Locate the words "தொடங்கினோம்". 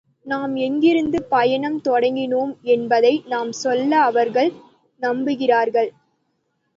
1.81-2.53